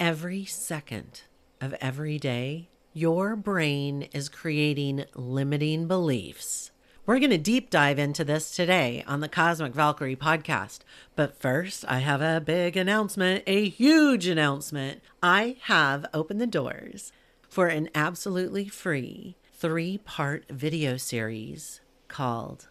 [0.00, 1.24] Every second
[1.60, 6.70] of every day, your brain is creating limiting beliefs.
[7.04, 10.78] We're going to deep dive into this today on the Cosmic Valkyrie podcast.
[11.16, 15.02] But first, I have a big announcement, a huge announcement.
[15.22, 17.12] I have opened the doors
[17.46, 22.68] for an absolutely free three part video series called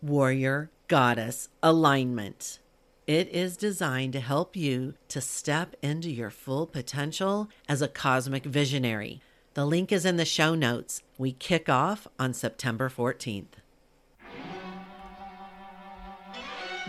[0.00, 2.60] Warrior Goddess Alignment.
[3.08, 8.44] It is designed to help you to step into your full potential as a cosmic
[8.44, 9.22] visionary.
[9.54, 11.02] The link is in the show notes.
[11.16, 13.62] We kick off on September 14th.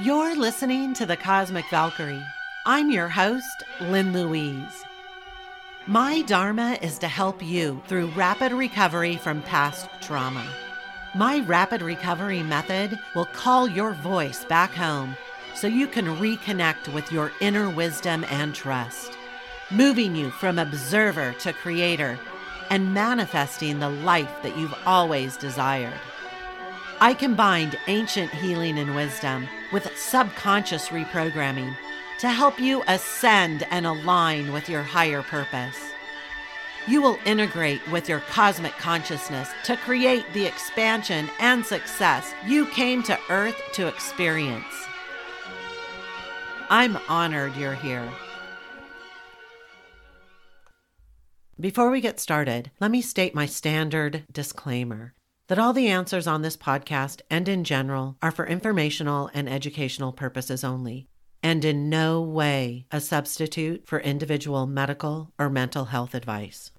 [0.01, 2.21] You're listening to the Cosmic Valkyrie.
[2.65, 4.83] I'm your host, Lynn Louise.
[5.87, 10.45] My Dharma is to help you through rapid recovery from past trauma.
[11.15, 15.15] My rapid recovery method will call your voice back home
[15.59, 19.17] so you can reconnect with your inner wisdom and trust,
[19.69, 22.17] moving you from observer to creator
[22.69, 25.99] and manifesting the life that you've always desired.
[27.01, 31.75] I combined ancient healing and wisdom with subconscious reprogramming
[32.19, 35.77] to help you ascend and align with your higher purpose.
[36.87, 43.03] You will integrate with your cosmic consciousness to create the expansion and success you came
[43.03, 44.65] to Earth to experience.
[46.71, 48.07] I'm honored you're here.
[51.59, 55.15] Before we get started, let me state my standard disclaimer
[55.47, 60.13] that all the answers on this podcast and in general are for informational and educational
[60.13, 61.07] purposes only
[61.41, 66.71] and in no way a substitute for individual medical or mental health advice.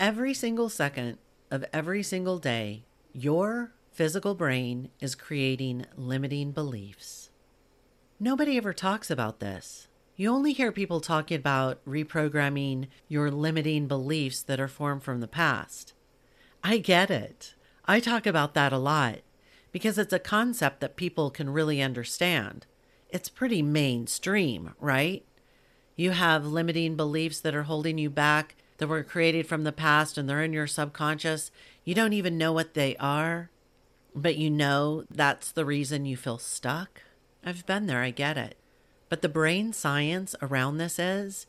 [0.00, 1.18] Every single second
[1.52, 7.30] of every single day, your physical brain is creating limiting beliefs.
[8.18, 9.88] Nobody ever talks about this.
[10.16, 15.28] You only hear people talking about reprogramming your limiting beliefs that are formed from the
[15.28, 15.92] past.
[16.64, 17.54] I get it.
[17.84, 19.18] I talk about that a lot
[19.70, 22.64] because it's a concept that people can really understand
[23.10, 25.24] it's pretty mainstream, right?
[25.94, 30.18] You have limiting beliefs that are holding you back that were created from the past
[30.18, 31.50] and they're in your subconscious.
[31.84, 33.50] You don't even know what they are,
[34.14, 37.02] but you know that's the reason you feel stuck.
[37.48, 38.56] I've been there, I get it.
[39.08, 41.46] But the brain science around this is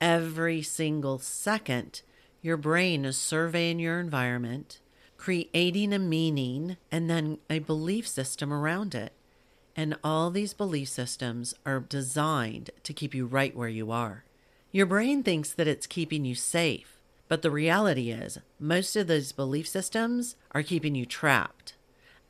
[0.00, 2.02] every single second,
[2.42, 4.80] your brain is surveying your environment,
[5.16, 9.12] creating a meaning, and then a belief system around it.
[9.76, 14.24] And all these belief systems are designed to keep you right where you are.
[14.72, 16.98] Your brain thinks that it's keeping you safe,
[17.28, 21.74] but the reality is, most of those belief systems are keeping you trapped,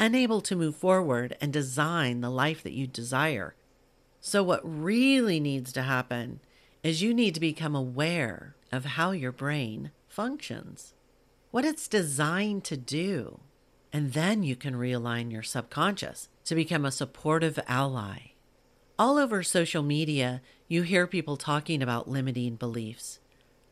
[0.00, 3.55] unable to move forward and design the life that you desire.
[4.21, 6.41] So, what really needs to happen
[6.83, 10.94] is you need to become aware of how your brain functions,
[11.50, 13.41] what it's designed to do,
[13.93, 18.32] and then you can realign your subconscious to become a supportive ally.
[18.99, 23.19] All over social media, you hear people talking about limiting beliefs.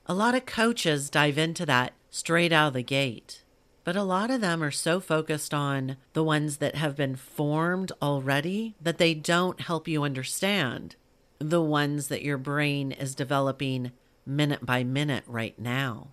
[0.07, 3.45] A lot of coaches dive into that straight out of the gate,
[3.89, 7.91] but a lot of them are so focused on the ones that have been formed
[8.03, 10.95] already that they don't help you understand
[11.39, 13.91] the ones that your brain is developing
[14.27, 16.09] minute by minute right now.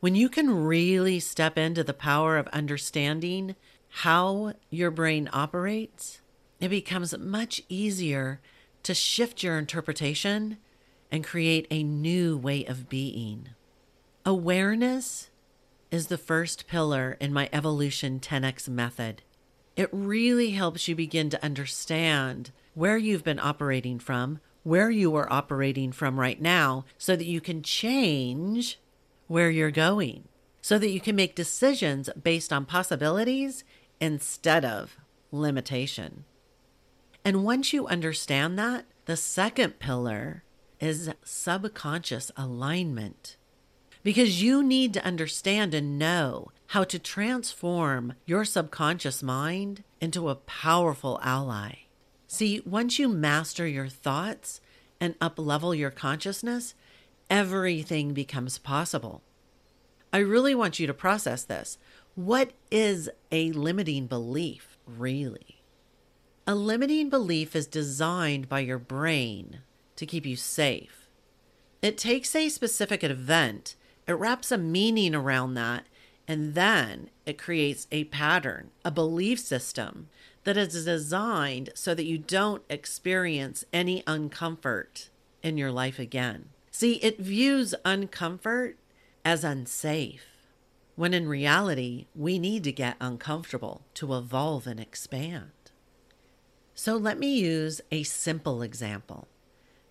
[0.00, 3.54] When you can really step into the power of understanding
[3.88, 6.20] how your brain operates,
[6.58, 8.40] it becomes much easier
[8.82, 10.58] to shift your interpretation
[11.12, 13.50] and create a new way of being.
[14.26, 15.27] Awareness
[15.90, 19.22] is the first pillar in my Evolution 10x method.
[19.76, 25.32] It really helps you begin to understand where you've been operating from, where you are
[25.32, 28.78] operating from right now, so that you can change
[29.28, 30.28] where you're going,
[30.60, 33.64] so that you can make decisions based on possibilities
[34.00, 34.96] instead of
[35.30, 36.24] limitation.
[37.24, 40.44] And once you understand that, the second pillar
[40.80, 43.37] is subconscious alignment.
[44.08, 50.34] Because you need to understand and know how to transform your subconscious mind into a
[50.34, 51.80] powerful ally.
[52.26, 54.62] See, once you master your thoughts
[54.98, 56.74] and uplevel your consciousness,
[57.28, 59.20] everything becomes possible.
[60.10, 61.76] I really want you to process this.
[62.14, 65.60] What is a limiting belief, really?
[66.46, 69.58] A limiting belief is designed by your brain
[69.96, 71.10] to keep you safe.
[71.82, 73.76] It takes a specific event,
[74.08, 75.84] it wraps a meaning around that,
[76.26, 80.08] and then it creates a pattern, a belief system
[80.44, 85.10] that is designed so that you don't experience any uncomfort
[85.42, 86.48] in your life again.
[86.70, 88.74] See, it views uncomfort
[89.24, 90.26] as unsafe,
[90.96, 95.50] when in reality, we need to get uncomfortable to evolve and expand.
[96.74, 99.28] So let me use a simple example,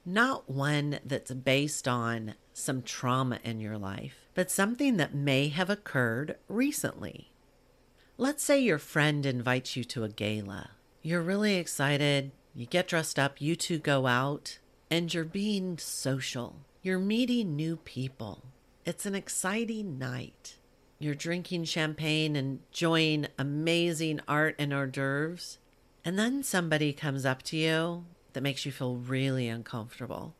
[0.06, 5.70] not one that's based on some trauma in your life, but something that may have
[5.70, 7.32] occurred recently.
[8.18, 10.72] Let's say your friend invites you to a gala.
[11.04, 14.58] You're really excited, you get dressed up, you two go out,
[14.90, 16.56] and you're being social.
[16.82, 18.44] You're meeting new people.
[18.86, 20.56] It's an exciting night.
[20.98, 25.60] You're drinking champagne and enjoying amazing art and hors d'oeuvres.
[26.04, 30.34] And then somebody comes up to you that makes you feel really uncomfortable,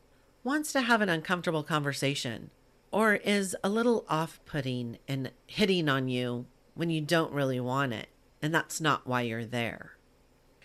[0.44, 2.50] wants to have an uncomfortable conversation,
[2.90, 7.92] or is a little off putting and hitting on you when you don't really want
[7.92, 8.08] it.
[8.40, 9.92] And that's not why you're there.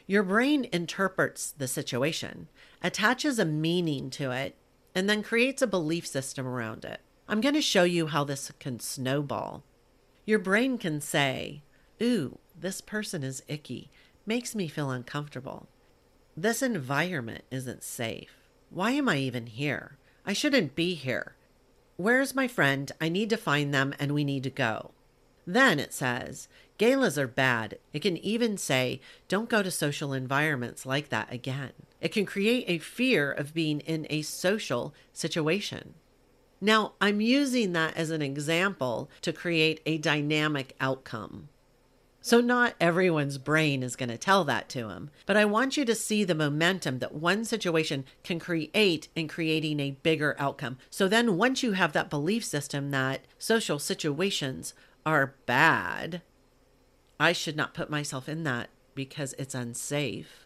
[0.06, 2.50] Your brain interprets the situation,
[2.82, 4.56] attaches a meaning to it,
[4.94, 7.02] and then creates a belief system around it.
[7.28, 9.64] I'm going to show you how this can snowball.
[10.26, 11.64] Your brain can say,
[12.02, 13.90] Ooh, this person is icky,
[14.26, 15.68] makes me feel uncomfortable.
[16.36, 18.43] This environment isn't safe.
[18.74, 19.98] Why am I even here?
[20.26, 21.36] I shouldn't be here.
[21.96, 22.92] Where's my friend?
[23.00, 24.92] I need to find them and we need to go.
[25.46, 26.48] Then it says,
[26.80, 27.78] Galas are bad.
[27.92, 31.74] It can even say, don't go to social environments like that again.
[32.02, 35.94] It can create a fear of being in a social situation.
[36.60, 41.50] Now, I'm using that as an example to create a dynamic outcome.
[42.26, 45.84] So, not everyone's brain is going to tell that to him, but I want you
[45.84, 50.78] to see the momentum that one situation can create in creating a bigger outcome.
[50.90, 54.74] So, then once you have that belief system that social situations
[55.06, 56.22] are bad,
[57.20, 60.46] I should not put myself in that because it's unsafe.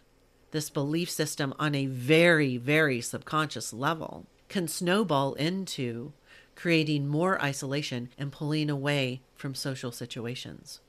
[0.50, 6.14] This belief system on a very, very subconscious level can snowball into
[6.56, 10.80] creating more isolation and pulling away from social situations.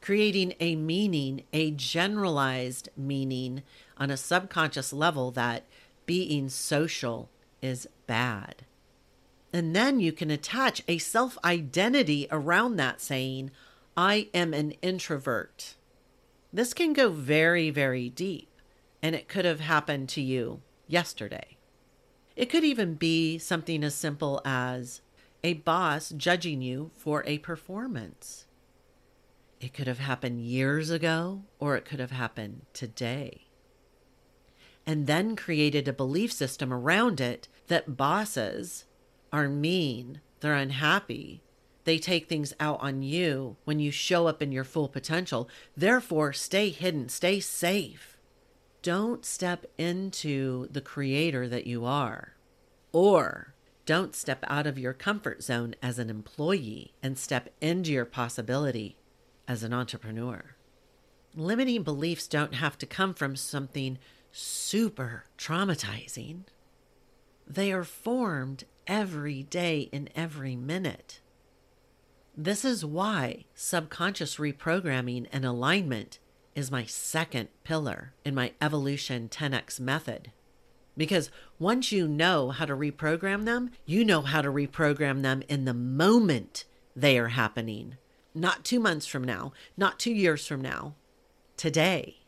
[0.00, 3.62] Creating a meaning, a generalized meaning
[3.98, 5.64] on a subconscious level that
[6.06, 7.28] being social
[7.60, 8.64] is bad.
[9.52, 13.50] And then you can attach a self identity around that saying,
[13.96, 15.74] I am an introvert.
[16.52, 18.48] This can go very, very deep,
[19.02, 21.56] and it could have happened to you yesterday.
[22.36, 25.02] It could even be something as simple as
[25.44, 28.46] a boss judging you for a performance.
[29.60, 33.46] It could have happened years ago, or it could have happened today.
[34.86, 38.86] And then created a belief system around it that bosses
[39.30, 41.42] are mean, they're unhappy,
[41.84, 45.48] they take things out on you when you show up in your full potential.
[45.76, 48.16] Therefore, stay hidden, stay safe.
[48.82, 52.34] Don't step into the creator that you are.
[52.92, 53.54] Or
[53.84, 58.96] don't step out of your comfort zone as an employee and step into your possibility
[59.50, 60.54] as an entrepreneur.
[61.34, 63.98] Limiting beliefs don't have to come from something
[64.30, 66.42] super traumatizing.
[67.48, 71.20] They are formed every day in every minute.
[72.36, 76.20] This is why subconscious reprogramming and alignment
[76.54, 80.30] is my second pillar in my evolution 10x method.
[80.96, 85.64] Because once you know how to reprogram them, you know how to reprogram them in
[85.64, 87.96] the moment they are happening.
[88.34, 90.94] Not two months from now, not two years from now,
[91.56, 92.18] today.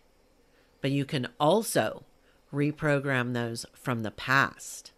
[0.81, 2.05] But you can also
[2.53, 4.93] reprogram those from the past.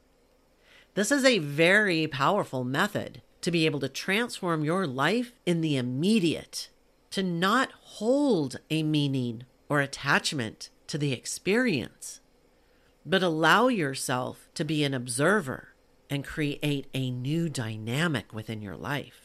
[0.94, 5.76] This is a very powerful method to be able to transform your life in the
[5.76, 6.70] immediate,
[7.10, 12.20] to not hold a meaning or attachment to the experience,
[13.04, 15.74] but allow yourself to be an observer
[16.08, 19.23] and create a new dynamic within your life.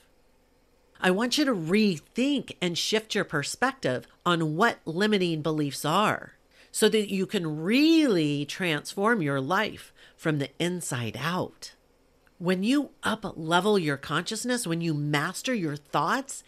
[1.02, 6.34] I want you to rethink and shift your perspective on what limiting beliefs are
[6.72, 11.74] so that you can really transform your life from the inside out.
[12.38, 16.44] When you up level your consciousness, when you master your thoughts,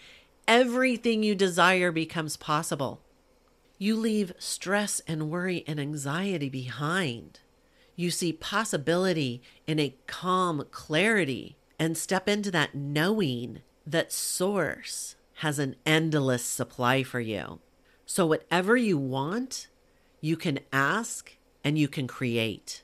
[0.47, 3.01] everything you desire becomes possible.
[3.77, 7.39] You leave stress and worry and anxiety behind.
[7.95, 15.59] You see possibility in a calm clarity and step into that knowing that Source has
[15.59, 17.59] an endless supply for you.
[18.05, 19.67] So, whatever you want,
[20.19, 22.83] you can ask and you can create.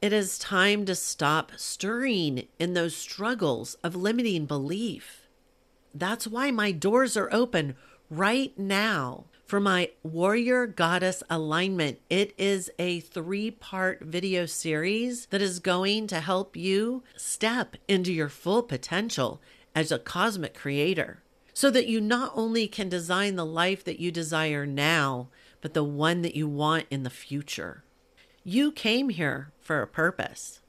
[0.00, 5.28] It is time to stop stirring in those struggles of limiting belief.
[5.94, 7.76] That's why my doors are open
[8.12, 11.98] right now for my Warrior Goddess Alignment.
[12.10, 18.12] It is a three part video series that is going to help you step into
[18.12, 19.40] your full potential
[19.74, 21.22] as a cosmic creator
[21.54, 25.28] so that you not only can design the life that you desire now,
[25.62, 27.82] but the one that you want in the future.
[28.44, 30.60] You came here for a purpose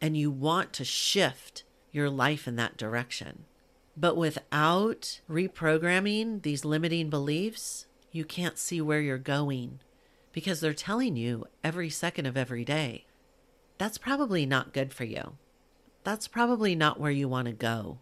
[0.00, 3.46] and you want to shift your life in that direction.
[3.96, 9.80] But without reprogramming these limiting beliefs, you can't see where you're going
[10.32, 13.06] because they're telling you every second of every day.
[13.78, 15.36] That's probably not good for you.
[16.02, 17.98] That's probably not where you want to go.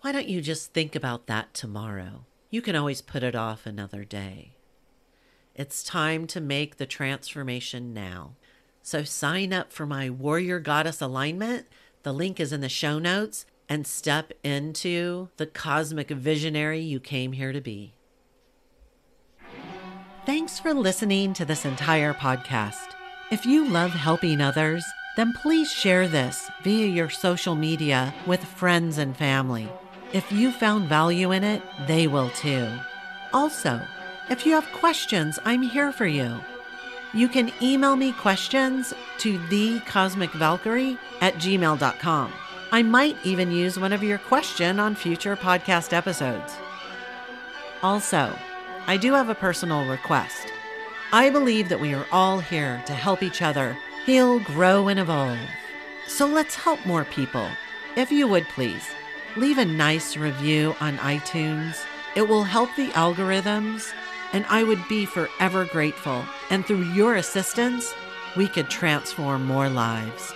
[0.00, 2.24] Why don't you just think about that tomorrow?
[2.50, 4.54] You can always put it off another day.
[5.54, 8.36] It's time to make the transformation now.
[8.82, 11.66] So sign up for my Warrior Goddess alignment.
[12.02, 17.32] The link is in the show notes and step into the cosmic visionary you came
[17.32, 17.94] here to be.
[20.26, 22.94] Thanks for listening to this entire podcast.
[23.30, 24.84] If you love helping others,
[25.16, 29.66] then please share this via your social media with friends and family.
[30.12, 32.68] If you found value in it, they will too.
[33.32, 33.80] Also,
[34.28, 36.38] if you have questions, I'm here for you.
[37.14, 42.32] You can email me questions to thecosmicvalkyrie at gmail.com.
[42.74, 46.54] I might even use one of your question on future podcast episodes.
[47.82, 48.34] Also,
[48.86, 50.50] I do have a personal request.
[51.12, 53.76] I believe that we are all here to help each other
[54.06, 55.38] heal, grow, and evolve.
[56.08, 57.46] So let's help more people.
[57.94, 58.88] If you would please,
[59.36, 61.84] leave a nice review on iTunes.
[62.16, 63.92] It will help the algorithms,
[64.32, 66.24] and I would be forever grateful.
[66.48, 67.92] And through your assistance,
[68.34, 70.32] we could transform more lives.